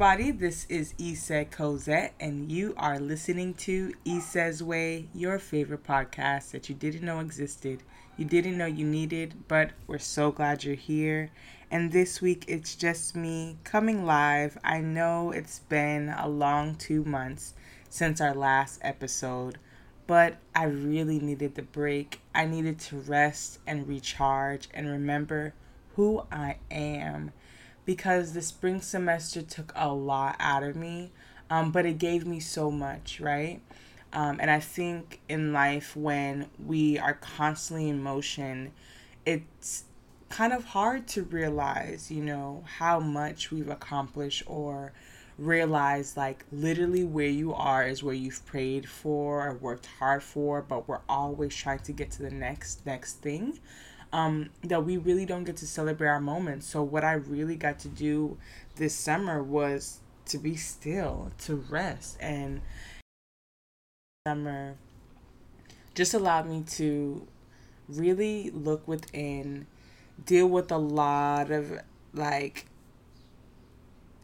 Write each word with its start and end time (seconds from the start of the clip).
everybody. 0.00 0.30
This 0.30 0.64
is 0.68 0.92
Essah 0.92 1.50
Cozett, 1.50 2.12
and 2.20 2.52
you 2.52 2.72
are 2.76 3.00
listening 3.00 3.52
to 3.54 3.92
Essah's 4.06 4.62
Way, 4.62 5.08
your 5.12 5.40
favorite 5.40 5.82
podcast 5.82 6.52
that 6.52 6.68
you 6.68 6.76
didn't 6.76 7.04
know 7.04 7.18
existed, 7.18 7.82
you 8.16 8.24
didn't 8.24 8.56
know 8.56 8.66
you 8.66 8.86
needed, 8.86 9.34
but 9.48 9.72
we're 9.88 9.98
so 9.98 10.30
glad 10.30 10.62
you're 10.62 10.76
here. 10.76 11.32
And 11.68 11.90
this 11.90 12.22
week 12.22 12.44
it's 12.46 12.76
just 12.76 13.16
me 13.16 13.56
coming 13.64 14.06
live. 14.06 14.56
I 14.62 14.78
know 14.78 15.32
it's 15.32 15.58
been 15.68 16.10
a 16.10 16.28
long 16.28 16.76
two 16.76 17.02
months 17.02 17.54
since 17.90 18.20
our 18.20 18.36
last 18.36 18.78
episode, 18.82 19.58
but 20.06 20.36
I 20.54 20.66
really 20.66 21.18
needed 21.18 21.56
the 21.56 21.62
break. 21.62 22.20
I 22.32 22.46
needed 22.46 22.78
to 22.78 22.98
rest 22.98 23.58
and 23.66 23.88
recharge 23.88 24.68
and 24.72 24.86
remember 24.86 25.54
who 25.96 26.22
I 26.30 26.58
am 26.70 27.32
because 27.88 28.34
the 28.34 28.42
spring 28.42 28.82
semester 28.82 29.40
took 29.40 29.72
a 29.74 29.90
lot 29.90 30.36
out 30.38 30.62
of 30.62 30.76
me, 30.76 31.10
um, 31.48 31.72
but 31.72 31.86
it 31.86 31.96
gave 31.96 32.26
me 32.26 32.38
so 32.38 32.70
much, 32.70 33.18
right? 33.18 33.62
Um, 34.12 34.38
and 34.42 34.50
I 34.50 34.60
think 34.60 35.20
in 35.26 35.54
life, 35.54 35.96
when 35.96 36.50
we 36.62 36.98
are 36.98 37.14
constantly 37.14 37.88
in 37.88 38.02
motion, 38.02 38.72
it's 39.24 39.84
kind 40.28 40.52
of 40.52 40.66
hard 40.66 41.08
to 41.08 41.22
realize, 41.22 42.10
you 42.10 42.22
know, 42.22 42.62
how 42.76 43.00
much 43.00 43.50
we've 43.50 43.70
accomplished 43.70 44.42
or 44.46 44.92
realize 45.38 46.14
like 46.14 46.44
literally 46.52 47.04
where 47.04 47.30
you 47.30 47.54
are 47.54 47.86
is 47.86 48.02
where 48.02 48.14
you've 48.14 48.44
prayed 48.44 48.86
for 48.86 49.48
or 49.48 49.54
worked 49.54 49.86
hard 49.98 50.22
for, 50.22 50.60
but 50.60 50.86
we're 50.86 51.00
always 51.08 51.56
trying 51.56 51.78
to 51.78 51.92
get 51.92 52.10
to 52.10 52.22
the 52.22 52.30
next 52.30 52.84
next 52.84 53.22
thing 53.22 53.58
um, 54.12 54.50
that 54.64 54.84
we 54.84 54.96
really 54.96 55.26
don't 55.26 55.44
get 55.44 55.56
to 55.58 55.66
celebrate 55.66 56.08
our 56.08 56.20
moments. 56.20 56.66
So, 56.66 56.82
what 56.82 57.04
I 57.04 57.12
really 57.14 57.56
got 57.56 57.78
to 57.80 57.88
do 57.88 58.38
this 58.76 58.94
summer 58.94 59.42
was 59.42 60.00
to 60.26 60.38
be 60.38 60.56
still, 60.56 61.32
to 61.44 61.56
rest, 61.56 62.16
and 62.20 62.60
summer 64.26 64.76
just 65.94 66.14
allowed 66.14 66.48
me 66.48 66.62
to 66.62 67.26
really 67.88 68.50
look 68.50 68.86
within, 68.86 69.66
deal 70.24 70.46
with 70.46 70.70
a 70.70 70.78
lot 70.78 71.50
of 71.50 71.80
like 72.14 72.66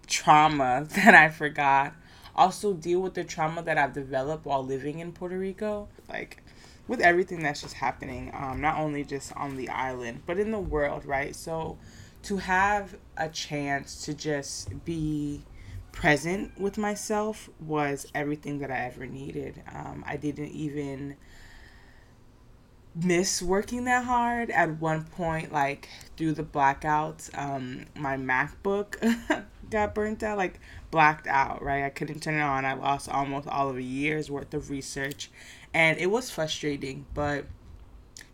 trauma 0.06 0.86
that 0.94 1.14
I 1.14 1.28
forgot. 1.28 1.94
Also, 2.36 2.72
deal 2.72 3.00
with 3.00 3.14
the 3.14 3.24
trauma 3.24 3.62
that 3.62 3.78
I've 3.78 3.92
developed 3.92 4.44
while 4.44 4.64
living 4.64 4.98
in 4.98 5.12
Puerto 5.12 5.38
Rico. 5.38 5.88
Like, 6.08 6.42
with 6.86 7.00
everything 7.00 7.42
that's 7.42 7.62
just 7.62 7.74
happening, 7.74 8.30
um, 8.34 8.60
not 8.60 8.78
only 8.78 9.04
just 9.04 9.34
on 9.36 9.56
the 9.56 9.68
island, 9.68 10.22
but 10.26 10.38
in 10.38 10.50
the 10.50 10.58
world, 10.58 11.04
right? 11.06 11.34
So 11.34 11.78
to 12.24 12.38
have 12.38 12.96
a 13.16 13.28
chance 13.28 14.04
to 14.04 14.14
just 14.14 14.84
be 14.84 15.42
present 15.92 16.58
with 16.58 16.76
myself 16.76 17.48
was 17.60 18.06
everything 18.14 18.58
that 18.58 18.70
I 18.70 18.78
ever 18.86 19.06
needed. 19.06 19.62
Um, 19.72 20.04
I 20.06 20.16
didn't 20.16 20.50
even 20.50 21.16
miss 22.94 23.42
working 23.42 23.84
that 23.84 24.04
hard. 24.04 24.50
At 24.50 24.80
one 24.80 25.04
point 25.04 25.52
like 25.52 25.88
through 26.16 26.32
the 26.32 26.44
blackouts 26.44 27.36
um 27.36 27.86
my 27.96 28.16
macbook 28.16 28.96
got 29.70 29.94
burnt 29.94 30.22
out 30.22 30.38
like 30.38 30.60
blacked 30.90 31.26
out 31.26 31.62
right? 31.62 31.84
I 31.84 31.90
couldn't 31.90 32.20
turn 32.22 32.34
it 32.34 32.40
on. 32.40 32.64
I 32.64 32.74
lost 32.74 33.08
almost 33.08 33.48
all 33.48 33.68
of 33.68 33.76
a 33.76 33.82
year's 33.82 34.30
worth 34.30 34.54
of 34.54 34.70
research. 34.70 35.30
And 35.72 35.98
it 35.98 36.10
was 36.10 36.30
frustrating 36.30 37.06
but 37.14 37.46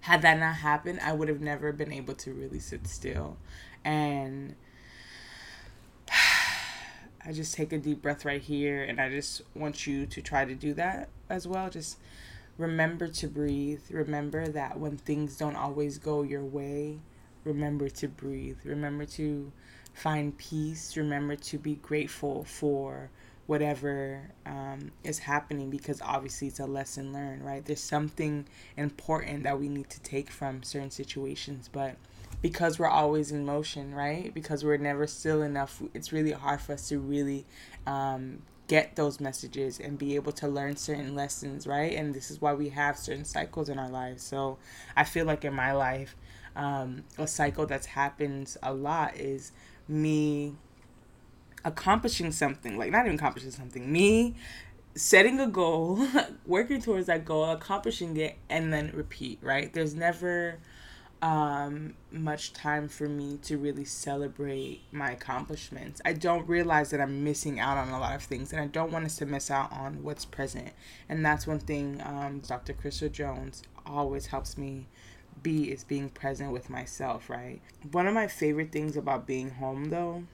had 0.02 0.22
that 0.22 0.38
not 0.38 0.56
happened 0.56 0.98
i 1.02 1.12
would 1.12 1.28
have 1.28 1.42
never 1.42 1.72
been 1.72 1.92
able 1.92 2.14
to 2.14 2.32
really 2.32 2.58
sit 2.58 2.86
still. 2.86 3.36
And 3.84 4.56
i 7.24 7.32
just 7.32 7.54
take 7.54 7.72
a 7.72 7.78
deep 7.78 8.02
breath 8.02 8.24
right 8.24 8.40
here 8.40 8.82
and 8.82 8.98
i 8.98 9.10
just 9.10 9.42
want 9.54 9.86
you 9.86 10.06
to 10.06 10.22
try 10.22 10.44
to 10.44 10.54
do 10.54 10.74
that 10.74 11.08
as 11.30 11.46
well. 11.48 11.70
Just 11.70 11.96
remember 12.60 13.08
to 13.08 13.26
breathe 13.26 13.80
remember 13.90 14.46
that 14.48 14.78
when 14.78 14.96
things 14.96 15.36
don't 15.36 15.56
always 15.56 15.98
go 15.98 16.22
your 16.22 16.44
way 16.44 16.98
remember 17.44 17.88
to 17.88 18.06
breathe 18.08 18.58
remember 18.64 19.04
to 19.04 19.50
find 19.94 20.36
peace 20.38 20.96
remember 20.96 21.34
to 21.36 21.58
be 21.58 21.74
grateful 21.76 22.44
for 22.44 23.10
whatever 23.50 24.30
um, 24.46 24.92
is 25.02 25.18
happening 25.18 25.70
because 25.70 26.00
obviously 26.02 26.46
it's 26.46 26.60
a 26.60 26.66
lesson 26.66 27.12
learned, 27.12 27.44
right? 27.44 27.64
There's 27.64 27.82
something 27.82 28.46
important 28.76 29.42
that 29.42 29.58
we 29.58 29.68
need 29.68 29.90
to 29.90 30.00
take 30.02 30.30
from 30.30 30.62
certain 30.62 30.92
situations, 30.92 31.68
but 31.68 31.96
because 32.42 32.78
we're 32.78 32.86
always 32.86 33.32
in 33.32 33.44
motion, 33.44 33.92
right? 33.92 34.32
Because 34.32 34.64
we're 34.64 34.76
never 34.76 35.04
still 35.08 35.42
enough, 35.42 35.82
it's 35.94 36.12
really 36.12 36.30
hard 36.30 36.60
for 36.60 36.74
us 36.74 36.88
to 36.90 37.00
really 37.00 37.44
um, 37.88 38.42
get 38.70 38.94
those 38.94 39.18
messages 39.18 39.80
and 39.80 39.98
be 39.98 40.14
able 40.14 40.30
to 40.30 40.46
learn 40.46 40.76
certain 40.76 41.12
lessons, 41.12 41.66
right? 41.66 41.92
And 41.92 42.14
this 42.14 42.30
is 42.30 42.40
why 42.40 42.54
we 42.54 42.68
have 42.68 42.96
certain 42.96 43.24
cycles 43.24 43.68
in 43.68 43.80
our 43.80 43.88
lives. 43.88 44.22
So 44.22 44.58
I 44.96 45.02
feel 45.02 45.26
like 45.26 45.44
in 45.44 45.52
my 45.52 45.72
life, 45.72 46.14
um, 46.54 47.02
a 47.18 47.26
cycle 47.26 47.66
that's 47.66 47.86
happened 47.86 48.56
a 48.62 48.72
lot 48.72 49.16
is 49.16 49.50
me 49.88 50.54
accomplishing 51.64 52.30
something, 52.30 52.78
like 52.78 52.92
not 52.92 53.06
even 53.06 53.18
accomplishing 53.18 53.50
something, 53.50 53.90
me 53.90 54.36
setting 54.94 55.40
a 55.40 55.48
goal, 55.48 56.06
working 56.46 56.80
towards 56.80 57.08
that 57.08 57.24
goal, 57.24 57.50
accomplishing 57.50 58.16
it, 58.18 58.36
and 58.48 58.72
then 58.72 58.92
repeat, 58.94 59.40
right? 59.42 59.72
There's 59.72 59.96
never 59.96 60.60
um, 61.22 61.94
much 62.10 62.52
time 62.52 62.88
for 62.88 63.08
me 63.08 63.38
to 63.42 63.58
really 63.58 63.84
celebrate 63.84 64.80
my 64.90 65.10
accomplishments. 65.10 66.00
I 66.04 66.14
don't 66.14 66.48
realize 66.48 66.90
that 66.90 67.00
I'm 67.00 67.22
missing 67.22 67.60
out 67.60 67.76
on 67.76 67.90
a 67.90 68.00
lot 68.00 68.14
of 68.14 68.22
things, 68.22 68.52
and 68.52 68.60
I 68.60 68.66
don't 68.66 68.90
want 68.90 69.04
us 69.04 69.16
to 69.16 69.26
miss 69.26 69.50
out 69.50 69.70
on 69.72 70.02
what's 70.02 70.24
present. 70.24 70.70
And 71.08 71.24
that's 71.24 71.46
one 71.46 71.58
thing 71.58 72.00
um, 72.04 72.40
Dr. 72.40 72.72
Crystal 72.72 73.08
Jones 73.08 73.62
always 73.84 74.26
helps 74.26 74.56
me 74.56 74.86
be 75.42 75.70
is 75.70 75.84
being 75.84 76.08
present 76.08 76.52
with 76.52 76.70
myself, 76.70 77.28
right? 77.28 77.60
One 77.92 78.06
of 78.06 78.14
my 78.14 78.26
favorite 78.26 78.72
things 78.72 78.96
about 78.96 79.26
being 79.26 79.50
home, 79.50 79.90
though, 79.90 80.24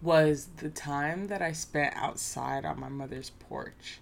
was 0.00 0.48
the 0.58 0.70
time 0.70 1.26
that 1.28 1.42
I 1.42 1.52
spent 1.52 1.94
outside 1.96 2.64
on 2.64 2.78
my 2.78 2.88
mother's 2.88 3.30
porch. 3.30 4.00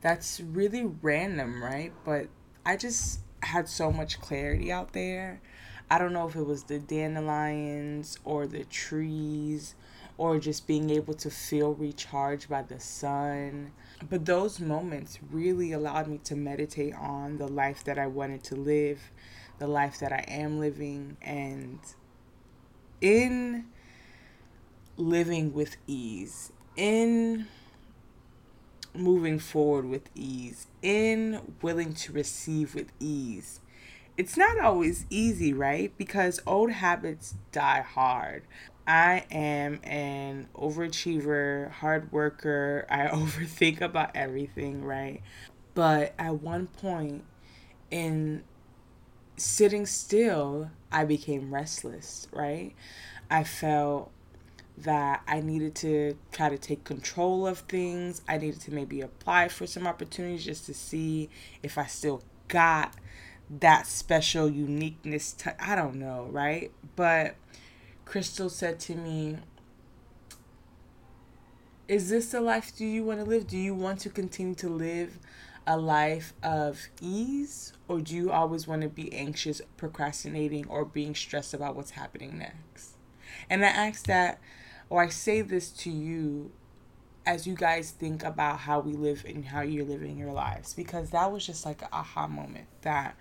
That's 0.00 0.40
really 0.40 0.84
random, 0.84 1.62
right? 1.62 1.92
But 2.04 2.28
I 2.64 2.76
just 2.76 3.20
had 3.42 3.68
so 3.68 3.92
much 3.92 4.20
clarity 4.20 4.70
out 4.72 4.92
there. 4.92 5.40
I 5.90 5.98
don't 5.98 6.12
know 6.12 6.28
if 6.28 6.36
it 6.36 6.46
was 6.46 6.64
the 6.64 6.78
dandelions 6.78 8.18
or 8.24 8.46
the 8.46 8.64
trees 8.64 9.74
or 10.18 10.38
just 10.38 10.66
being 10.66 10.90
able 10.90 11.14
to 11.14 11.30
feel 11.30 11.74
recharged 11.74 12.48
by 12.48 12.62
the 12.62 12.80
sun. 12.80 13.72
But 14.10 14.26
those 14.26 14.60
moments 14.60 15.18
really 15.30 15.72
allowed 15.72 16.08
me 16.08 16.18
to 16.24 16.36
meditate 16.36 16.94
on 16.94 17.38
the 17.38 17.48
life 17.48 17.84
that 17.84 17.98
I 17.98 18.08
wanted 18.08 18.42
to 18.44 18.56
live, 18.56 19.00
the 19.58 19.68
life 19.68 19.98
that 20.00 20.12
I 20.12 20.24
am 20.28 20.58
living, 20.58 21.16
and 21.22 21.78
in 23.00 23.66
living 24.96 25.54
with 25.54 25.76
ease, 25.86 26.52
in 26.76 27.46
moving 28.94 29.38
forward 29.38 29.86
with 29.86 30.10
ease, 30.14 30.66
in 30.82 31.54
willing 31.62 31.94
to 31.94 32.12
receive 32.12 32.74
with 32.74 32.92
ease. 33.00 33.60
It's 34.16 34.36
not 34.36 34.58
always 34.58 35.06
easy, 35.10 35.52
right? 35.52 35.92
Because 35.96 36.40
old 36.46 36.72
habits 36.72 37.34
die 37.52 37.82
hard. 37.82 38.42
I 38.86 39.26
am 39.30 39.80
an 39.84 40.48
overachiever, 40.56 41.70
hard 41.70 42.10
worker. 42.10 42.86
I 42.90 43.06
overthink 43.06 43.80
about 43.80 44.16
everything, 44.16 44.82
right? 44.82 45.22
But 45.74 46.14
at 46.18 46.42
one 46.42 46.66
point 46.66 47.24
in 47.90 48.42
sitting 49.36 49.86
still, 49.86 50.70
I 50.90 51.04
became 51.04 51.54
restless, 51.54 52.26
right? 52.32 52.74
I 53.30 53.44
felt 53.44 54.10
that 54.82 55.22
I 55.26 55.40
needed 55.40 55.74
to 55.76 56.16
try 56.32 56.48
to 56.48 56.58
take 56.58 56.84
control 56.84 57.46
of 57.46 57.58
things. 57.60 58.22
I 58.28 58.38
needed 58.38 58.60
to 58.62 58.72
maybe 58.72 59.00
apply 59.00 59.48
for 59.48 59.66
some 59.66 59.86
opportunities 59.86 60.44
just 60.44 60.66
to 60.66 60.74
see 60.74 61.30
if 61.62 61.78
I 61.78 61.86
still 61.86 62.22
got 62.48 62.94
that 63.60 63.86
special 63.86 64.48
uniqueness. 64.48 65.36
I 65.60 65.74
don't 65.74 65.96
know, 65.96 66.28
right? 66.30 66.70
But 66.96 67.36
Crystal 68.04 68.48
said 68.48 68.78
to 68.80 68.94
me, 68.94 69.38
Is 71.88 72.10
this 72.10 72.30
the 72.30 72.40
life 72.40 72.76
do 72.76 72.84
you 72.84 73.04
want 73.04 73.20
to 73.20 73.24
live? 73.24 73.46
Do 73.46 73.58
you 73.58 73.74
want 73.74 74.00
to 74.00 74.10
continue 74.10 74.54
to 74.56 74.68
live 74.68 75.18
a 75.66 75.76
life 75.76 76.34
of 76.42 76.88
ease? 77.00 77.72
Or 77.88 78.00
do 78.00 78.14
you 78.14 78.30
always 78.30 78.66
want 78.66 78.82
to 78.82 78.88
be 78.88 79.12
anxious, 79.12 79.60
procrastinating, 79.76 80.66
or 80.68 80.84
being 80.84 81.14
stressed 81.14 81.54
about 81.54 81.74
what's 81.74 81.92
happening 81.92 82.38
next? 82.38 82.96
And 83.50 83.64
I 83.64 83.68
asked 83.68 84.06
that 84.06 84.40
or 84.90 85.02
I 85.02 85.08
say 85.08 85.40
this 85.40 85.70
to 85.70 85.90
you 85.90 86.50
as 87.26 87.46
you 87.46 87.54
guys 87.54 87.90
think 87.90 88.24
about 88.24 88.60
how 88.60 88.80
we 88.80 88.92
live 88.92 89.24
and 89.26 89.44
how 89.44 89.60
you're 89.60 89.84
living 89.84 90.16
your 90.16 90.32
lives 90.32 90.72
because 90.72 91.10
that 91.10 91.30
was 91.30 91.44
just 91.44 91.66
like 91.66 91.82
an 91.82 91.88
aha 91.92 92.26
moment 92.26 92.66
that 92.82 93.16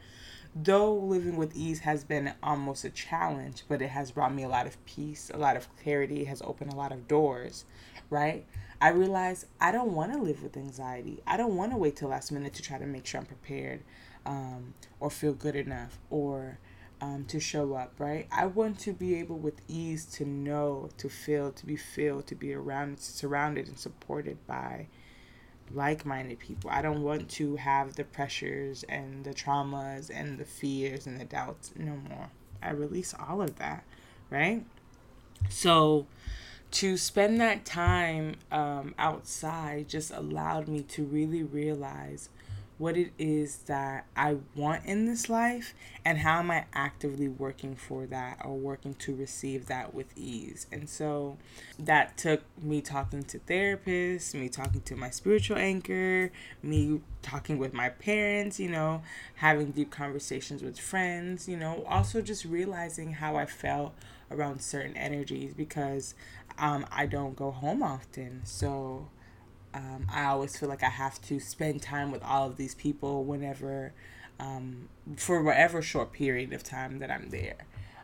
though 0.63 0.93
living 0.95 1.35
with 1.35 1.55
ease 1.55 1.79
has 1.79 2.03
been 2.03 2.33
almost 2.41 2.83
a 2.83 2.89
challenge, 2.89 3.63
but 3.67 3.81
it 3.81 3.89
has 3.89 4.11
brought 4.11 4.33
me 4.33 4.43
a 4.43 4.49
lot 4.49 4.65
of 4.65 4.83
peace, 4.85 5.29
a 5.33 5.37
lot 5.37 5.55
of 5.55 5.67
clarity, 5.77 6.23
has 6.23 6.41
opened 6.41 6.71
a 6.71 6.75
lot 6.75 6.91
of 6.91 7.07
doors, 7.07 7.65
right? 8.09 8.45
I 8.79 8.89
realize 8.89 9.45
I 9.59 9.71
don't 9.71 9.93
want 9.93 10.13
to 10.13 10.19
live 10.19 10.43
with 10.43 10.55
anxiety. 10.55 11.21
I 11.25 11.37
don't 11.37 11.55
want 11.55 11.71
to 11.71 11.77
wait 11.77 11.95
till 11.95 12.09
last 12.09 12.31
minute 12.31 12.53
to 12.55 12.61
try 12.61 12.77
to 12.77 12.85
make 12.85 13.05
sure 13.05 13.19
I'm 13.19 13.25
prepared 13.25 13.83
um, 14.25 14.73
or 14.99 15.09
feel 15.09 15.33
good 15.33 15.55
enough 15.55 15.99
or 16.09 16.59
um, 17.01 17.25
to 17.25 17.39
show 17.39 17.73
up, 17.73 17.93
right? 17.99 18.27
I 18.31 18.47
want 18.47 18.79
to 18.79 18.93
be 18.93 19.15
able 19.15 19.37
with 19.37 19.61
ease 19.67 20.05
to 20.13 20.25
know, 20.25 20.89
to 20.97 21.09
feel, 21.09 21.51
to 21.51 21.65
be 21.65 21.75
filled, 21.75 22.27
to 22.27 22.35
be 22.35 22.53
around, 22.53 22.99
surrounded 22.99 23.67
and 23.67 23.77
supported 23.77 24.45
by 24.47 24.87
like 25.71 26.05
minded 26.05 26.39
people. 26.39 26.69
I 26.69 26.81
don't 26.81 27.03
want 27.03 27.29
to 27.31 27.57
have 27.57 27.95
the 27.95 28.03
pressures 28.03 28.83
and 28.87 29.23
the 29.23 29.33
traumas 29.33 30.09
and 30.13 30.37
the 30.37 30.45
fears 30.45 31.05
and 31.05 31.19
the 31.19 31.25
doubts 31.25 31.73
no 31.75 31.95
more. 32.09 32.29
I 32.61 32.71
release 32.71 33.13
all 33.13 33.41
of 33.41 33.57
that, 33.57 33.83
right? 34.29 34.65
So, 35.49 36.07
to 36.71 36.97
spend 36.97 37.39
that 37.39 37.63
time 37.63 38.35
um, 38.51 38.93
outside 38.97 39.87
just 39.87 40.11
allowed 40.11 40.67
me 40.67 40.81
to 40.81 41.03
really 41.03 41.43
realize 41.43 42.29
what 42.77 42.95
it 42.95 43.11
is 43.17 43.57
that 43.65 44.05
I 44.15 44.37
want 44.55 44.85
in 44.85 45.05
this 45.05 45.29
life 45.29 45.73
and 46.05 46.19
how 46.19 46.39
am 46.39 46.51
I 46.51 46.65
actively 46.73 47.27
working 47.27 47.75
for 47.75 48.05
that 48.05 48.41
or 48.45 48.55
working 48.55 48.93
to 48.95 49.15
receive 49.15 49.65
that 49.65 49.93
with 49.95 50.15
ease. 50.15 50.67
And 50.71 50.87
so 50.87 51.37
that 51.79 52.17
took 52.17 52.43
me 52.61 52.81
talking 52.81 53.23
to 53.23 53.39
therapists, 53.39 54.35
me 54.35 54.47
talking 54.47 54.81
to 54.81 54.95
my 54.95 55.09
spiritual 55.09 55.57
anchor, 55.57 56.31
me 56.61 57.01
talking 57.23 57.57
with 57.57 57.73
my 57.73 57.89
parents, 57.89 58.59
you 58.59 58.69
know, 58.69 59.01
having 59.35 59.71
deep 59.71 59.89
conversations 59.89 60.61
with 60.61 60.79
friends, 60.79 61.49
you 61.49 61.57
know, 61.57 61.83
also 61.87 62.21
just 62.21 62.45
realizing 62.45 63.13
how 63.13 63.35
I 63.37 63.47
felt 63.47 63.93
around 64.29 64.61
certain 64.61 64.95
energies 64.95 65.53
because 65.53 66.13
um, 66.59 66.85
I 66.91 67.05
don't 67.07 67.35
go 67.35 67.49
home 67.51 67.81
often. 67.81 68.41
So 68.43 69.07
um, 69.77 70.07
I 70.11 70.25
always 70.25 70.57
feel 70.57 70.69
like 70.69 70.81
I 70.81 70.89
have 70.89 71.21
to 71.23 71.39
spend 71.39 71.83
time 71.83 72.11
with 72.11 72.23
all 72.23 72.47
of 72.47 72.57
these 72.57 72.73
people 72.73 73.23
whenever, 73.23 73.93
um, 74.39 74.89
for 75.17 75.43
whatever 75.43 75.83
short 75.83 76.11
period 76.11 76.51
of 76.51 76.63
time 76.63 76.97
that 76.99 77.11
I'm 77.11 77.29
there. 77.29 77.57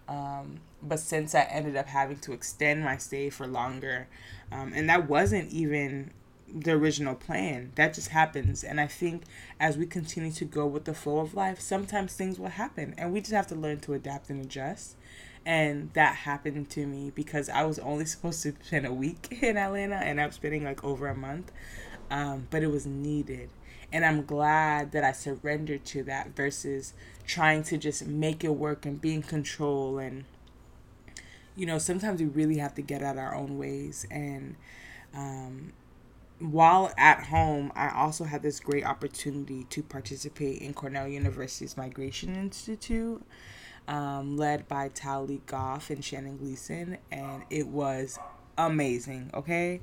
Um, 0.08 0.60
but 0.84 1.00
since 1.00 1.34
I 1.34 1.42
ended 1.44 1.76
up 1.76 1.88
having 1.88 2.18
to 2.18 2.34
extend 2.34 2.84
my 2.84 2.98
stay 2.98 3.32
for 3.32 3.48
longer, 3.48 4.08
um, 4.52 4.72
and 4.76 4.88
that 4.90 5.10
wasn't 5.10 5.52
even 5.52 6.12
the 6.54 6.74
original 6.74 7.16
plan, 7.16 7.72
that 7.76 7.96
just 7.96 8.10
happens. 8.10 8.64
And 8.64 8.80
I 8.80 8.86
think 8.86 9.24
as 9.60 9.76
we 9.76 9.88
continue 9.88 10.32
to 10.34 10.46
go 10.46 10.68
with 10.68 10.86
the 10.86 10.94
flow 10.94 11.20
of 11.20 11.34
life, 11.34 11.60
sometimes 11.60 12.14
things 12.14 12.38
will 12.38 12.50
happen, 12.50 12.94
and 13.00 13.12
we 13.12 13.22
just 13.22 13.34
have 13.34 13.48
to 13.48 13.56
learn 13.56 13.80
to 13.82 13.94
adapt 13.94 14.30
and 14.30 14.46
adjust 14.46 14.96
and 15.46 15.92
that 15.94 16.16
happened 16.16 16.70
to 16.72 16.86
me 16.86 17.12
because 17.14 17.50
I 17.50 17.64
was 17.64 17.80
only 17.80 18.06
supposed 18.06 18.42
to 18.44 18.54
spend 18.62 18.86
a 18.86 18.94
week 18.94 19.40
in 19.42 19.58
Atlanta 19.58 19.96
and 19.96 20.20
I'm 20.22 20.32
spending 20.32 20.64
like 20.64 20.84
over 20.84 21.08
a 21.08 21.16
month. 21.16 21.52
Um, 22.10 22.48
but 22.52 22.64
it 22.64 22.68
was 22.68 22.86
needed. 22.86 23.50
And 23.92 24.06
I'm 24.06 24.26
glad 24.26 24.92
that 24.92 25.04
I 25.04 25.12
surrendered 25.12 25.86
to 25.86 26.04
that 26.04 26.36
versus 26.36 26.94
trying 27.26 27.64
to 27.64 27.78
just 27.78 28.06
make 28.06 28.44
it 28.44 28.50
work 28.50 28.86
and 28.86 29.00
be 29.00 29.14
in 29.14 29.22
control. 29.22 30.00
And, 30.00 30.26
you 31.56 31.66
know, 31.66 31.78
sometimes 31.78 32.20
we 32.20 32.28
really 32.28 32.58
have 32.58 32.76
to 32.76 32.82
get 32.82 33.04
out 33.04 33.18
our 33.18 33.36
own 33.36 33.58
ways. 33.58 34.06
And 34.10 34.56
um, 35.14 35.74
while 36.40 36.92
at 36.98 37.26
home, 37.26 37.72
I 37.76 37.90
also 37.90 38.24
had 38.24 38.42
this 38.42 38.60
great 38.60 38.86
opportunity 38.86 39.66
to 39.66 39.84
participate 39.84 40.62
in 40.62 40.74
Cornell 40.74 41.08
University's 41.08 41.78
Migration 41.78 42.36
Institute 42.36 43.24
um, 43.88 44.38
led 44.38 44.68
by 44.68 44.90
Tali 44.90 45.42
Goff 45.46 45.90
and 45.90 46.04
Shannon 46.04 46.38
Gleeson, 46.38 46.98
and 47.12 47.44
it 47.50 47.68
was 47.68 48.20
amazing. 48.58 49.32
Okay, 49.34 49.82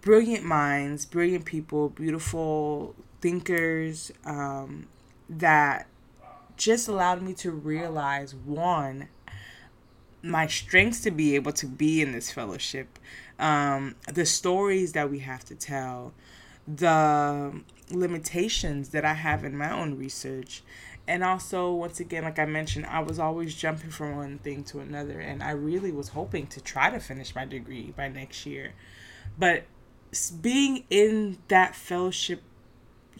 brilliant 0.00 0.44
minds, 0.44 1.06
brilliant 1.06 1.44
people, 1.44 1.88
beautiful 1.88 2.94
thinkers 3.20 4.12
um, 4.24 4.86
that 5.28 5.86
just 6.56 6.88
allowed 6.88 7.22
me 7.22 7.34
to 7.34 7.50
realize 7.50 8.34
one 8.34 9.08
my 10.22 10.46
strengths 10.46 11.00
to 11.02 11.10
be 11.10 11.34
able 11.34 11.52
to 11.52 11.66
be 11.66 12.00
in 12.00 12.12
this 12.12 12.30
fellowship 12.32 12.98
um, 13.38 13.94
the 14.12 14.24
stories 14.26 14.92
that 14.92 15.10
we 15.10 15.20
have 15.20 15.44
to 15.44 15.54
tell 15.54 16.12
the 16.66 17.60
limitations 17.90 18.88
that 18.88 19.04
i 19.04 19.12
have 19.12 19.44
in 19.44 19.56
my 19.56 19.70
own 19.70 19.96
research 19.96 20.62
and 21.08 21.22
also 21.22 21.72
once 21.72 22.00
again 22.00 22.24
like 22.24 22.38
i 22.38 22.44
mentioned 22.44 22.84
i 22.86 23.00
was 23.00 23.18
always 23.18 23.54
jumping 23.54 23.90
from 23.90 24.16
one 24.16 24.38
thing 24.38 24.64
to 24.64 24.80
another 24.80 25.20
and 25.20 25.42
i 25.42 25.50
really 25.50 25.92
was 25.92 26.08
hoping 26.08 26.46
to 26.46 26.60
try 26.60 26.90
to 26.90 26.98
finish 26.98 27.34
my 27.34 27.44
degree 27.44 27.92
by 27.96 28.08
next 28.08 28.46
year. 28.46 28.72
But 29.38 29.64
being 30.40 30.84
in 30.88 31.38
that 31.48 31.74
fellowship 31.74 32.42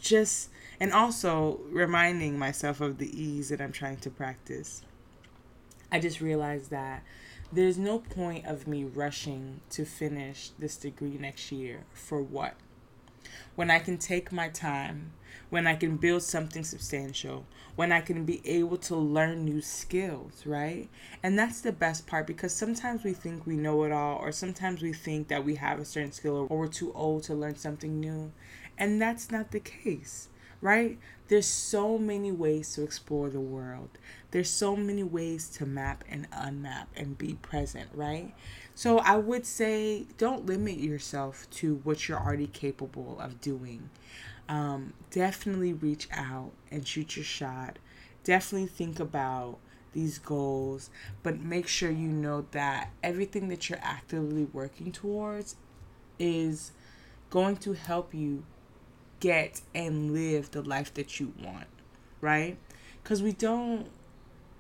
just 0.00 0.50
and 0.78 0.92
also 0.92 1.60
reminding 1.70 2.38
myself 2.38 2.80
of 2.80 2.98
the 2.98 3.22
ease 3.22 3.48
that 3.48 3.60
i'm 3.60 3.72
trying 3.72 3.96
to 3.96 4.10
practice 4.10 4.82
i 5.90 5.98
just 5.98 6.20
realized 6.20 6.70
that 6.70 7.02
there's 7.52 7.78
no 7.78 7.98
point 7.98 8.44
of 8.44 8.66
me 8.66 8.84
rushing 8.84 9.60
to 9.70 9.84
finish 9.84 10.50
this 10.58 10.76
degree 10.76 11.16
next 11.18 11.50
year 11.50 11.84
for 11.92 12.22
what 12.22 12.54
when 13.54 13.70
i 13.70 13.78
can 13.78 13.98
take 13.98 14.32
my 14.32 14.48
time 14.48 15.12
when 15.48 15.66
I 15.66 15.76
can 15.76 15.96
build 15.96 16.22
something 16.22 16.64
substantial, 16.64 17.46
when 17.76 17.92
I 17.92 18.00
can 18.00 18.24
be 18.24 18.42
able 18.44 18.78
to 18.78 18.96
learn 18.96 19.44
new 19.44 19.60
skills, 19.60 20.44
right? 20.44 20.88
And 21.22 21.38
that's 21.38 21.60
the 21.60 21.72
best 21.72 22.06
part 22.06 22.26
because 22.26 22.52
sometimes 22.52 23.04
we 23.04 23.12
think 23.12 23.46
we 23.46 23.56
know 23.56 23.84
it 23.84 23.92
all, 23.92 24.18
or 24.18 24.32
sometimes 24.32 24.82
we 24.82 24.92
think 24.92 25.28
that 25.28 25.44
we 25.44 25.54
have 25.56 25.78
a 25.78 25.84
certain 25.84 26.12
skill, 26.12 26.46
or 26.50 26.58
we're 26.58 26.66
too 26.66 26.92
old 26.94 27.22
to 27.24 27.34
learn 27.34 27.56
something 27.56 28.00
new. 28.00 28.32
And 28.76 29.00
that's 29.00 29.30
not 29.30 29.52
the 29.52 29.60
case, 29.60 30.28
right? 30.60 30.98
There's 31.28 31.46
so 31.46 31.96
many 31.96 32.32
ways 32.32 32.74
to 32.74 32.82
explore 32.82 33.30
the 33.30 33.40
world. 33.40 33.90
There's 34.32 34.50
so 34.50 34.76
many 34.76 35.02
ways 35.02 35.48
to 35.50 35.66
map 35.66 36.04
and 36.08 36.30
unmap 36.30 36.86
and 36.96 37.16
be 37.16 37.34
present, 37.34 37.88
right? 37.94 38.34
So 38.76 38.98
I 38.98 39.16
would 39.16 39.44
say 39.46 40.06
don't 40.18 40.46
limit 40.46 40.76
yourself 40.78 41.50
to 41.52 41.80
what 41.82 42.08
you're 42.08 42.20
already 42.20 42.46
capable 42.46 43.18
of 43.20 43.40
doing 43.40 43.90
um, 44.48 44.92
definitely 45.10 45.72
reach 45.72 46.08
out 46.12 46.52
and 46.70 46.86
shoot 46.86 47.16
your 47.16 47.24
shot. 47.24 47.78
Definitely 48.24 48.68
think 48.68 49.00
about 49.00 49.58
these 49.92 50.18
goals, 50.18 50.90
but 51.22 51.40
make 51.40 51.66
sure 51.66 51.90
you 51.90 52.08
know 52.08 52.46
that 52.52 52.90
everything 53.02 53.48
that 53.48 53.68
you're 53.70 53.78
actively 53.82 54.44
working 54.44 54.92
towards 54.92 55.56
is 56.18 56.72
going 57.30 57.56
to 57.56 57.72
help 57.72 58.14
you 58.14 58.44
get 59.20 59.62
and 59.74 60.12
live 60.12 60.50
the 60.50 60.62
life 60.62 60.92
that 60.94 61.18
you 61.18 61.32
want, 61.42 61.66
right? 62.20 62.56
Because 63.02 63.22
we 63.22 63.32
don't 63.32 63.88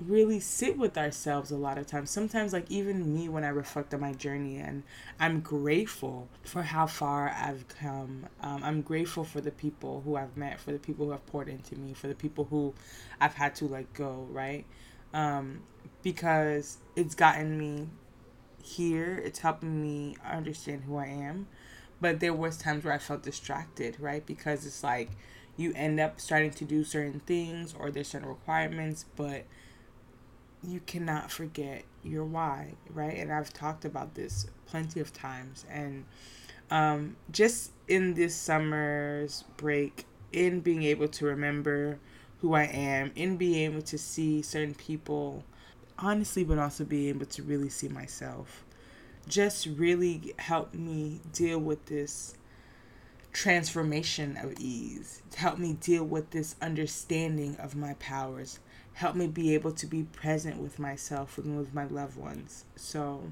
really 0.04 0.40
sit 0.40 0.76
with 0.76 0.98
ourselves 0.98 1.50
a 1.50 1.56
lot 1.56 1.78
of 1.78 1.86
times. 1.86 2.10
Sometimes, 2.10 2.52
like 2.52 2.70
even 2.70 3.14
me, 3.14 3.28
when 3.28 3.44
I 3.44 3.48
reflect 3.48 3.94
on 3.94 4.00
my 4.00 4.12
journey, 4.12 4.58
and 4.58 4.82
I'm 5.18 5.40
grateful 5.40 6.28
for 6.44 6.62
how 6.62 6.86
far 6.86 7.30
I've 7.30 7.66
come. 7.68 8.26
Um, 8.42 8.62
I'm 8.62 8.82
grateful 8.82 9.24
for 9.24 9.40
the 9.40 9.50
people 9.50 10.02
who 10.04 10.16
I've 10.16 10.36
met, 10.36 10.60
for 10.60 10.72
the 10.72 10.78
people 10.78 11.06
who 11.06 11.12
have 11.12 11.26
poured 11.26 11.48
into 11.48 11.76
me, 11.76 11.94
for 11.94 12.08
the 12.08 12.14
people 12.14 12.44
who 12.44 12.74
I've 13.20 13.34
had 13.34 13.54
to 13.56 13.66
let 13.66 13.92
go, 13.94 14.26
right? 14.30 14.64
Um, 15.14 15.62
because 16.02 16.78
it's 16.94 17.14
gotten 17.14 17.58
me 17.58 17.88
here. 18.62 19.22
It's 19.24 19.38
helping 19.38 19.80
me 19.82 20.16
understand 20.28 20.84
who 20.84 20.96
I 20.96 21.06
am. 21.06 21.46
But 22.00 22.20
there 22.20 22.34
was 22.34 22.58
times 22.58 22.84
where 22.84 22.92
I 22.92 22.98
felt 22.98 23.22
distracted, 23.22 23.96
right? 23.98 24.24
Because 24.26 24.66
it's 24.66 24.82
like 24.82 25.10
you 25.56 25.72
end 25.74 25.98
up 25.98 26.20
starting 26.20 26.50
to 26.50 26.64
do 26.64 26.84
certain 26.84 27.20
things 27.20 27.74
or 27.78 27.90
there's 27.90 28.08
certain 28.08 28.28
requirements, 28.28 29.06
but 29.16 29.44
you 30.66 30.80
cannot 30.80 31.30
forget 31.30 31.84
your 32.02 32.24
why, 32.24 32.74
right? 32.92 33.16
And 33.16 33.32
I've 33.32 33.52
talked 33.52 33.84
about 33.84 34.14
this 34.14 34.46
plenty 34.66 35.00
of 35.00 35.12
times. 35.12 35.64
And 35.70 36.04
um, 36.70 37.16
just 37.30 37.72
in 37.88 38.14
this 38.14 38.34
summer's 38.34 39.44
break, 39.56 40.04
in 40.32 40.60
being 40.60 40.82
able 40.82 41.08
to 41.08 41.26
remember 41.26 41.98
who 42.40 42.54
I 42.54 42.64
am, 42.64 43.12
in 43.14 43.36
being 43.36 43.72
able 43.72 43.82
to 43.82 43.98
see 43.98 44.42
certain 44.42 44.74
people, 44.74 45.44
honestly, 45.98 46.44
but 46.44 46.58
also 46.58 46.84
being 46.84 47.08
able 47.08 47.26
to 47.26 47.42
really 47.42 47.68
see 47.68 47.88
myself, 47.88 48.64
just 49.28 49.66
really 49.66 50.34
helped 50.38 50.74
me 50.74 51.20
deal 51.32 51.58
with 51.58 51.86
this 51.86 52.34
transformation 53.36 54.34
of 54.38 54.54
ease, 54.58 55.22
to 55.30 55.38
help 55.38 55.58
me 55.58 55.74
deal 55.74 56.02
with 56.02 56.30
this 56.30 56.56
understanding 56.62 57.54
of 57.56 57.76
my 57.76 57.92
powers, 57.98 58.60
help 58.94 59.14
me 59.14 59.26
be 59.26 59.52
able 59.52 59.70
to 59.70 59.86
be 59.86 60.04
present 60.04 60.56
with 60.58 60.78
myself 60.78 61.36
and 61.36 61.58
with 61.58 61.74
my 61.74 61.84
loved 61.84 62.16
ones. 62.16 62.64
So 62.76 63.24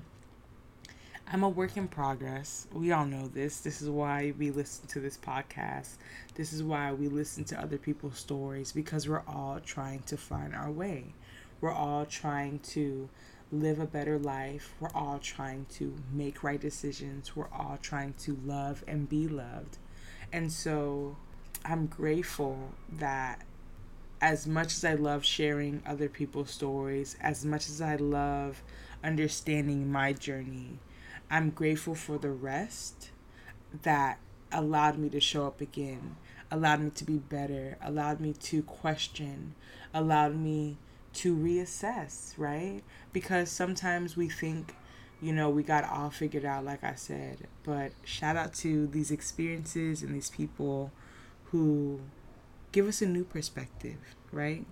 I'm 1.26 1.42
a 1.42 1.48
work 1.48 1.78
in 1.78 1.88
progress. 1.88 2.66
We 2.70 2.92
all 2.92 3.06
know 3.06 3.28
this. 3.28 3.60
This 3.60 3.80
is 3.80 3.88
why 3.88 4.34
we 4.38 4.50
listen 4.50 4.86
to 4.88 5.00
this 5.00 5.16
podcast. 5.16 5.94
This 6.34 6.52
is 6.52 6.62
why 6.62 6.92
we 6.92 7.08
listen 7.08 7.44
to 7.44 7.58
other 7.58 7.78
people's 7.78 8.18
stories 8.18 8.72
because 8.72 9.08
we're 9.08 9.24
all 9.26 9.58
trying 9.64 10.02
to 10.02 10.18
find 10.18 10.54
our 10.54 10.70
way. 10.70 11.14
We're 11.62 11.72
all 11.72 12.04
trying 12.04 12.58
to 12.58 13.08
live 13.50 13.80
a 13.80 13.86
better 13.86 14.18
life. 14.18 14.74
We're 14.80 14.92
all 14.94 15.18
trying 15.18 15.64
to 15.76 15.94
make 16.12 16.44
right 16.44 16.60
decisions. 16.60 17.34
We're 17.34 17.50
all 17.50 17.78
trying 17.80 18.12
to 18.18 18.38
love 18.44 18.84
and 18.86 19.08
be 19.08 19.28
loved. 19.28 19.78
And 20.34 20.52
so 20.52 21.16
I'm 21.64 21.86
grateful 21.86 22.72
that 22.90 23.42
as 24.20 24.48
much 24.48 24.74
as 24.74 24.84
I 24.84 24.94
love 24.94 25.24
sharing 25.24 25.80
other 25.86 26.08
people's 26.08 26.50
stories, 26.50 27.16
as 27.20 27.44
much 27.44 27.68
as 27.68 27.80
I 27.80 27.94
love 27.94 28.60
understanding 29.04 29.92
my 29.92 30.12
journey, 30.12 30.80
I'm 31.30 31.50
grateful 31.50 31.94
for 31.94 32.18
the 32.18 32.32
rest 32.32 33.12
that 33.82 34.18
allowed 34.50 34.98
me 34.98 35.08
to 35.10 35.20
show 35.20 35.46
up 35.46 35.60
again, 35.60 36.16
allowed 36.50 36.80
me 36.80 36.90
to 36.90 37.04
be 37.04 37.18
better, 37.18 37.78
allowed 37.80 38.18
me 38.18 38.32
to 38.32 38.64
question, 38.64 39.54
allowed 39.94 40.34
me 40.34 40.78
to 41.12 41.36
reassess, 41.36 42.34
right? 42.36 42.82
Because 43.12 43.52
sometimes 43.52 44.16
we 44.16 44.28
think, 44.28 44.74
you 45.24 45.32
know, 45.32 45.48
we 45.48 45.62
got 45.62 45.84
all 45.84 46.10
figured 46.10 46.44
out, 46.44 46.66
like 46.66 46.84
I 46.84 46.94
said. 46.96 47.48
But 47.64 47.92
shout 48.04 48.36
out 48.36 48.52
to 48.56 48.86
these 48.86 49.10
experiences 49.10 50.02
and 50.02 50.14
these 50.14 50.28
people 50.28 50.92
who 51.44 52.00
give 52.72 52.86
us 52.86 53.00
a 53.00 53.06
new 53.06 53.24
perspective, 53.24 53.96
right? 54.30 54.66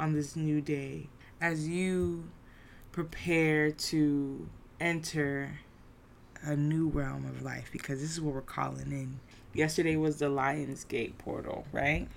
On 0.00 0.12
this 0.12 0.34
new 0.34 0.60
day. 0.60 1.06
As 1.40 1.68
you 1.68 2.30
prepare 2.90 3.70
to 3.70 4.48
enter 4.80 5.60
a 6.42 6.56
new 6.56 6.88
realm 6.88 7.24
of 7.26 7.42
life, 7.42 7.68
because 7.70 8.00
this 8.00 8.10
is 8.10 8.20
what 8.20 8.34
we're 8.34 8.40
calling 8.40 8.90
in. 8.90 9.20
Yesterday 9.54 9.96
was 9.96 10.18
the 10.18 10.28
Lion's 10.28 10.82
Gate 10.82 11.16
portal, 11.18 11.64
right? 11.70 12.08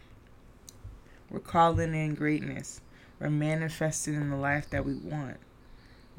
We're 1.30 1.40
calling 1.40 1.94
in 1.94 2.16
greatness. 2.16 2.82
We're 3.20 3.30
manifesting 3.30 4.16
in 4.16 4.32
the 4.32 4.38
life 4.38 4.72
that 4.72 4.86
we 4.86 4.96
want. 4.96 5.38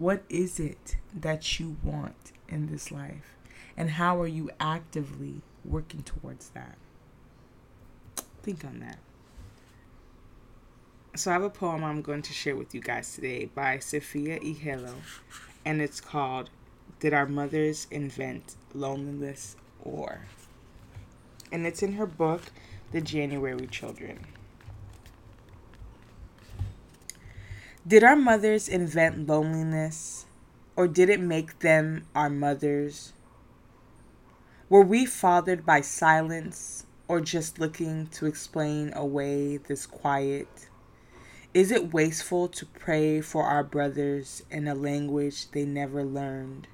What 0.00 0.22
is 0.30 0.58
it 0.58 0.96
that 1.14 1.60
you 1.60 1.76
want 1.82 2.32
in 2.48 2.68
this 2.68 2.90
life? 2.90 3.36
And 3.76 3.90
how 3.90 4.18
are 4.22 4.26
you 4.26 4.48
actively 4.58 5.42
working 5.62 6.02
towards 6.02 6.48
that? 6.54 6.78
Think 8.42 8.64
on 8.64 8.80
that. 8.80 8.96
So 11.16 11.30
I 11.30 11.34
have 11.34 11.42
a 11.42 11.50
poem 11.50 11.84
I'm 11.84 12.00
going 12.00 12.22
to 12.22 12.32
share 12.32 12.56
with 12.56 12.74
you 12.74 12.80
guys 12.80 13.14
today 13.14 13.50
by 13.54 13.76
Safia 13.76 14.42
Elhillo, 14.42 14.94
and 15.66 15.82
it's 15.82 16.00
called 16.00 16.48
Did 16.98 17.12
Our 17.12 17.26
Mothers 17.26 17.86
Invent 17.90 18.56
Loneliness 18.72 19.54
or? 19.84 20.22
And 21.52 21.66
it's 21.66 21.82
in 21.82 21.92
her 21.92 22.06
book, 22.06 22.40
The 22.92 23.02
January 23.02 23.66
Children. 23.66 24.24
Did 27.86 28.04
our 28.04 28.14
mothers 28.14 28.68
invent 28.68 29.26
loneliness, 29.26 30.26
or 30.76 30.86
did 30.86 31.08
it 31.08 31.18
make 31.18 31.60
them 31.60 32.04
our 32.14 32.28
mothers? 32.28 33.14
Were 34.68 34.82
we 34.82 35.06
fathered 35.06 35.64
by 35.64 35.80
silence, 35.80 36.84
or 37.08 37.22
just 37.22 37.58
looking 37.58 38.08
to 38.08 38.26
explain 38.26 38.92
away 38.92 39.56
this 39.56 39.86
quiet? 39.86 40.68
Is 41.54 41.70
it 41.70 41.94
wasteful 41.94 42.48
to 42.48 42.66
pray 42.66 43.22
for 43.22 43.44
our 43.44 43.64
brothers 43.64 44.42
in 44.50 44.68
a 44.68 44.74
language 44.74 45.50
they 45.50 45.64
never 45.64 46.04
learned? 46.04 46.68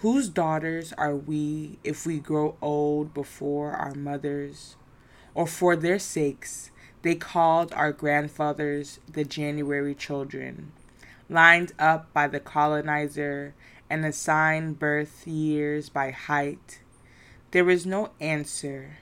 Whose 0.00 0.28
daughters 0.28 0.92
are 0.92 1.16
we 1.16 1.78
if 1.82 2.04
we 2.04 2.18
grow 2.18 2.56
old 2.60 3.14
before 3.14 3.72
our 3.72 3.94
mothers? 3.94 4.76
Or 5.34 5.46
for 5.46 5.76
their 5.76 5.98
sakes, 5.98 6.70
they 7.06 7.14
called 7.14 7.72
our 7.72 7.92
grandfathers 7.92 8.98
the 9.08 9.22
January 9.22 9.94
children, 9.94 10.72
lined 11.30 11.72
up 11.78 12.12
by 12.12 12.26
the 12.26 12.40
colonizer 12.40 13.54
and 13.88 14.04
assigned 14.04 14.80
birth 14.80 15.24
years 15.24 15.88
by 15.88 16.10
height. 16.10 16.80
There 17.52 17.70
is 17.70 17.86
no 17.86 18.10
answer. 18.20 18.98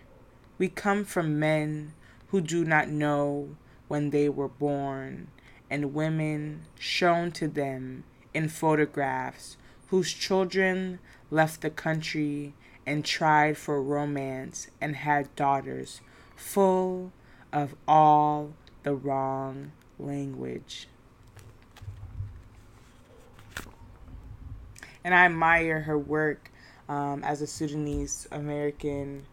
We 0.58 0.68
come 0.68 1.06
from 1.06 1.38
men 1.38 1.94
who 2.28 2.42
do 2.42 2.62
not 2.62 2.90
know 2.90 3.56
when 3.88 4.11
they 4.11 4.28
were 4.28 4.49
born, 4.49 5.28
and 5.70 5.94
women 5.94 6.66
shown 6.78 7.32
to 7.32 7.49
them 7.49 8.04
in 8.34 8.50
photographs 8.50 9.56
whose 9.88 10.12
children 10.12 10.99
left 11.30 11.62
the 11.62 11.70
country 11.70 12.52
and 12.84 13.02
tried 13.02 13.56
for 13.56 13.82
romance 13.82 14.68
and 14.78 14.94
had 14.94 15.34
daughters 15.37 16.02
full 16.37 17.11
of 17.54 17.75
all 17.87 18.52
the 18.82 18.92
wrong 18.94 19.70
language. 19.99 20.88
And 25.04 25.14
I 25.14 25.26
admire 25.26 25.80
her 25.82 25.96
work 25.96 26.50
um, 26.88 27.23
as 27.23 27.40
a 27.40 27.46
Sudanese 27.46 28.26
American 28.32 29.26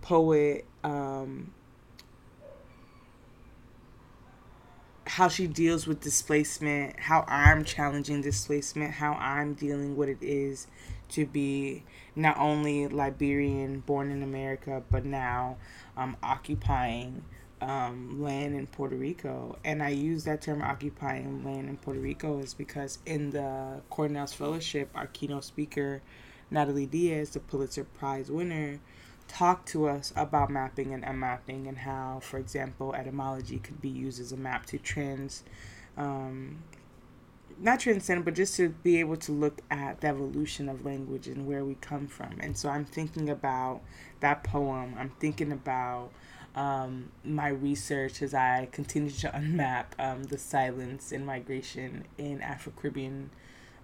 poet. 0.00 0.64
Um, 0.82 1.52
how 5.06 5.28
she 5.28 5.46
deals 5.46 5.86
with 5.86 6.00
displacement, 6.00 6.98
how 7.00 7.24
I'm 7.26 7.64
challenging 7.64 8.22
displacement, 8.22 8.92
how 8.92 9.14
I'm 9.14 9.54
dealing 9.54 9.96
what 9.96 10.08
it 10.08 10.18
is 10.20 10.68
to 11.10 11.26
be 11.26 11.82
not 12.14 12.38
only 12.38 12.86
Liberian, 12.86 13.80
born 13.80 14.10
in 14.10 14.22
America, 14.22 14.82
but 14.90 15.04
now 15.04 15.56
um, 15.96 16.16
occupying 16.22 17.24
um, 17.60 18.22
land 18.22 18.54
in 18.54 18.66
Puerto 18.66 18.96
Rico. 18.96 19.58
And 19.64 19.82
I 19.82 19.90
use 19.90 20.24
that 20.24 20.42
term 20.42 20.62
occupying 20.62 21.44
land 21.44 21.68
in 21.68 21.76
Puerto 21.76 22.00
Rico 22.00 22.38
is 22.40 22.54
because 22.54 22.98
in 23.06 23.30
the 23.30 23.80
Cornell's 23.90 24.32
Fellowship, 24.32 24.90
our 24.94 25.06
keynote 25.08 25.44
speaker, 25.44 26.02
Natalie 26.50 26.86
Diaz, 26.86 27.30
the 27.30 27.40
Pulitzer 27.40 27.84
Prize 27.84 28.30
winner, 28.30 28.80
talked 29.26 29.68
to 29.68 29.86
us 29.88 30.12
about 30.16 30.50
mapping 30.50 30.94
and 30.94 31.04
unmapping 31.04 31.66
and 31.68 31.78
how, 31.78 32.20
for 32.20 32.38
example, 32.38 32.94
etymology 32.94 33.58
could 33.58 33.80
be 33.80 33.88
used 33.88 34.20
as 34.20 34.32
a 34.32 34.36
map 34.36 34.66
to 34.66 34.78
trans. 34.78 35.44
Um, 35.96 36.62
not 37.60 37.80
transcend, 37.80 38.24
but 38.24 38.34
just 38.34 38.56
to 38.56 38.68
be 38.68 39.00
able 39.00 39.16
to 39.16 39.32
look 39.32 39.60
at 39.70 40.00
the 40.00 40.06
evolution 40.06 40.68
of 40.68 40.84
language 40.84 41.26
and 41.26 41.46
where 41.46 41.64
we 41.64 41.74
come 41.74 42.06
from. 42.06 42.38
And 42.40 42.56
so 42.56 42.68
I'm 42.68 42.84
thinking 42.84 43.28
about 43.28 43.82
that 44.20 44.44
poem. 44.44 44.94
I'm 44.98 45.10
thinking 45.18 45.52
about 45.52 46.10
um, 46.54 47.10
my 47.24 47.48
research 47.48 48.22
as 48.22 48.34
I 48.34 48.68
continue 48.72 49.10
to 49.10 49.28
unmap 49.28 49.86
um, 49.98 50.24
the 50.24 50.38
silence 50.38 51.12
and 51.12 51.24
migration 51.24 52.04
in 52.16 52.40
Afro 52.40 52.72
Caribbean 52.76 53.30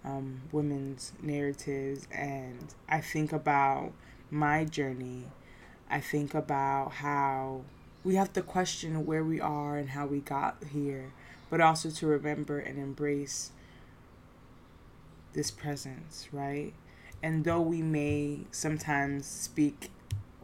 um, 0.04 0.42
women's 0.52 1.12
narratives. 1.22 2.06
And 2.12 2.74
I 2.88 3.00
think 3.00 3.32
about 3.32 3.92
my 4.30 4.64
journey. 4.64 5.24
I 5.90 6.00
think 6.00 6.34
about 6.34 6.92
how 6.92 7.62
we 8.02 8.16
have 8.16 8.32
to 8.34 8.42
question 8.42 9.06
where 9.06 9.24
we 9.24 9.40
are 9.40 9.76
and 9.76 9.90
how 9.90 10.06
we 10.06 10.20
got 10.20 10.56
here, 10.72 11.12
but 11.50 11.60
also 11.60 11.90
to 11.90 12.06
remember 12.06 12.58
and 12.58 12.78
embrace 12.78 13.52
this 15.32 15.50
presence, 15.50 16.28
right? 16.32 16.72
And 17.22 17.44
though 17.44 17.60
we 17.60 17.80
may 17.80 18.40
sometimes 18.50 19.26
speak 19.26 19.90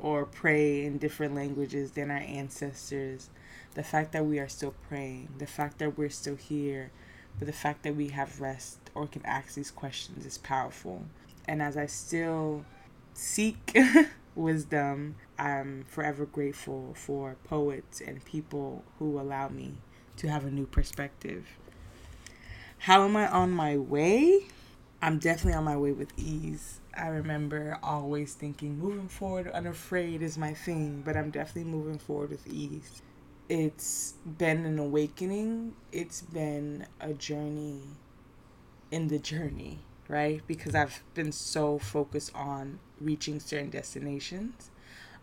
or 0.01 0.25
pray 0.25 0.85
in 0.85 0.99
different 0.99 1.35
languages 1.35 1.93
than 1.93 2.11
our 2.11 2.17
ancestors, 2.17 3.31
the 3.75 3.83
fact 3.83 4.13
that 4.13 4.27
we 4.27 4.39
are 4.39 4.49
still 4.49 4.75
praying, 4.89 5.29
the 5.39 5.47
fact 5.47 5.79
that 5.79 5.97
we're 5.97 6.11
still 6.11 6.37
here, 6.37 6.91
but 7.39 7.47
the 7.47 7.53
fact 7.53 7.83
that 7.83 7.97
we 7.97 8.09
have 8.09 8.41
rest 8.41 8.79
or 8.95 9.07
can 9.07 9.25
ask 9.25 9.55
these 9.55 9.71
questions 9.71 10.27
is 10.27 10.39
powerful. 10.39 11.05
And 11.47 11.63
as 11.63 11.77
I 11.77 11.87
still 11.87 12.65
seek 13.15 13.77
wisdom, 14.35 15.17
I'm 15.39 15.85
forever 15.85 16.27
grateful 16.27 16.93
for 16.95 17.37
poets 17.45 18.01
and 18.01 18.25
people 18.25 18.85
who 18.99 19.21
allow 19.21 19.49
me 19.49 19.75
to 20.17 20.29
have 20.29 20.45
a 20.45 20.51
new 20.51 20.67
perspective. 20.67 21.47
How 22.79 23.05
am 23.05 23.17
I 23.17 23.29
on 23.29 23.51
my 23.51 23.77
way? 23.77 24.47
I'm 25.03 25.19
definitely 25.19 25.55
on 25.55 25.65
my 25.65 25.77
way 25.77 25.93
with 25.93 26.13
ease. 26.19 26.80
I 26.97 27.09
remember 27.09 27.79
always 27.83 28.35
thinking 28.35 28.79
moving 28.79 29.09
forward 29.09 29.49
unafraid 29.49 30.23
is 30.23 30.37
my 30.39 30.55
thing, 30.55 31.03
but 31.05 31.17
I'm 31.17 31.31
definitely 31.31 31.71
moving 31.71 31.99
forward 31.99 32.31
with 32.31 32.47
ease. 32.47 33.03
It's 33.49 34.15
been 34.39 34.65
an 34.65 34.79
awakening, 34.79 35.75
it's 35.93 36.21
been 36.23 36.87
a 37.01 37.13
journey 37.15 37.83
in 38.91 39.09
the 39.09 39.19
journey, 39.19 39.79
right? 40.09 40.41
Because 40.47 40.75
I've 40.75 41.03
been 41.15 41.33
so 41.33 41.79
focused 41.79 42.33
on 42.35 42.79
reaching 43.01 43.41
certain 43.41 43.71
destinations. 43.71 44.71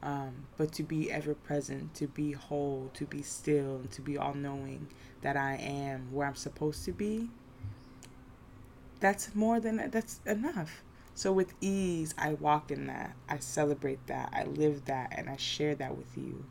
Um, 0.04 0.46
but 0.58 0.72
to 0.74 0.84
be 0.84 1.12
ever 1.12 1.34
present, 1.34 1.96
to 1.96 2.08
be 2.08 2.34
whole, 2.34 2.92
to 2.94 3.06
be 3.06 3.22
still, 3.24 3.78
and 3.78 3.92
to 3.92 4.02
be 4.02 4.18
all 4.18 4.34
knowing 4.36 4.88
that 5.22 5.36
I 5.36 5.56
am 5.56 6.10
where 6.14 6.28
I'm 6.28 6.36
supposed 6.36 6.86
to 6.86 6.92
be, 6.92 7.30
that's 9.00 9.34
more 9.36 9.60
than 9.60 9.90
that's 9.92 10.20
enough. 10.26 10.84
So, 11.18 11.34
with 11.34 11.56
ease, 11.60 12.14
I 12.16 12.34
walk 12.36 12.70
in 12.70 12.86
that, 12.86 13.16
I 13.28 13.40
celebrate 13.40 14.06
that, 14.06 14.30
I 14.32 14.44
live 14.44 14.86
that, 14.86 15.12
and 15.18 15.28
I 15.32 15.36
share 15.36 15.74
that 15.74 15.98
with 15.98 16.16
you 16.16 16.46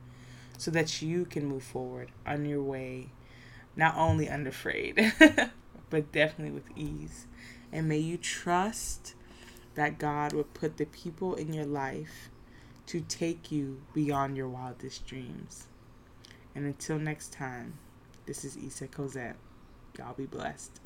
so 0.58 0.73
that 0.73 1.00
you 1.00 1.25
can 1.25 1.46
move 1.46 1.62
forward 1.62 2.11
on 2.26 2.44
your 2.46 2.64
way, 2.64 3.11
not 3.76 3.96
only 3.96 4.28
unafraid, 4.28 5.14
but 5.90 6.11
definitely 6.11 6.50
with 6.50 6.68
ease. 6.75 7.28
And 7.70 7.88
may 7.88 7.99
you 7.99 8.16
trust 8.16 9.14
that 9.76 10.00
God 10.00 10.32
would 10.32 10.52
put 10.52 10.78
the 10.78 10.87
people 10.87 11.37
in 11.37 11.52
your 11.52 11.64
life 11.64 12.28
to 12.87 13.02
take 13.02 13.52
you 13.52 13.82
beyond 13.94 14.37
your 14.37 14.49
wildest 14.49 15.06
dreams. 15.06 15.68
And 16.56 16.66
until 16.66 16.99
next 16.99 17.32
time, 17.32 17.75
this 18.26 18.44
is 18.44 18.56
Essah 18.56 18.90
Cozett. 18.90 19.35
Y'all 19.96 20.14
be 20.14 20.26
blessed. 20.26 20.80